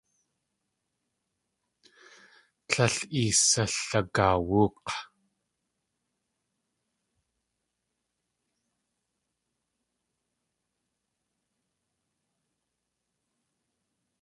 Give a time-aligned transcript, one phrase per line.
[2.75, 4.93] Líl isalagaawúk̲!